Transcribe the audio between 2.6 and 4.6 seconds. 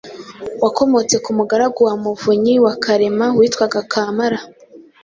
wa Karema witwaga Kamara,